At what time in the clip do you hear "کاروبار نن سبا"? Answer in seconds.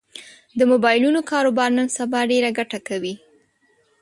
1.31-2.19